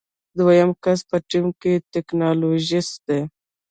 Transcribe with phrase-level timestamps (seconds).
[0.37, 3.21] دوهم کس په ټیم کې ټیکنالوژیست دی.